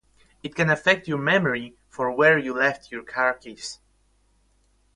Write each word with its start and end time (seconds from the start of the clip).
It 0.41 0.55
can 0.55 0.71
affect 0.71 1.07
your 1.07 1.19
memory 1.19 1.75
for 1.87 2.11
where 2.11 2.35
you 2.39 2.55
left 2.55 2.91
your 2.91 3.03
car 3.03 3.35
keys. 3.35 3.77